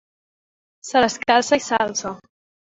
Se 0.89 1.03
les 1.05 1.19
calça 1.27 1.61
i 1.63 1.65
s'alça. 1.69 2.17